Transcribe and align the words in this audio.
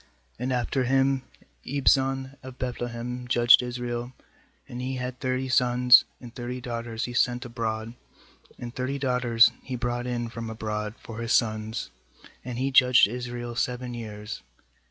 8And 0.39 0.51
after 0.51 0.85
him 0.85 1.21
Ibzan 1.63 2.35
of 2.41 2.57
Beth 2.57 2.77
lehem 2.81 3.27
judge4 3.27 3.61
Israel. 3.61 4.13
9And 4.67 4.81
he 4.81 4.95
had 4.95 5.19
thirty 5.19 5.47
sons, 5.47 6.05
and 6.19 6.33
thirty 6.33 6.59
daughters 6.59 7.03
he 7.05 7.13
sent 7.13 7.45
abroad, 7.45 7.93
and 8.57 8.73
thirty 8.73 8.97
daughters 8.97 9.51
he 9.61 9.75
brought 9.75 10.07
in 10.07 10.27
from 10.29 10.49
abroad 10.49 10.95
for 10.97 11.19
his 11.19 11.33
sons. 11.33 11.91
And 12.43 12.57
he 12.57 12.71
judged 12.71 13.07
Israel 13.07 13.55
seven 13.55 13.93
years. 13.93 14.41